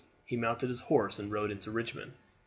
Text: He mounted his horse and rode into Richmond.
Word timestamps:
He 0.25 0.35
mounted 0.35 0.69
his 0.69 0.79
horse 0.89 1.19
and 1.19 1.31
rode 1.31 1.51
into 1.51 1.69
Richmond. 1.69 2.13